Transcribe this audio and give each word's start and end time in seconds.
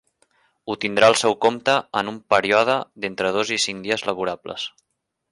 Ho 0.65 0.75
tindrà 0.85 1.09
al 1.11 1.17
seu 1.23 1.35
compte 1.45 1.75
en 2.01 2.09
un 2.11 2.17
període 2.35 2.77
d'entre 3.03 3.33
dos 3.35 3.51
i 3.57 3.61
cinc 3.65 3.85
dies 3.89 4.05
laborables. 4.09 4.65